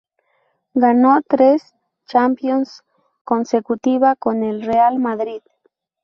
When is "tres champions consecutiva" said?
1.21-4.15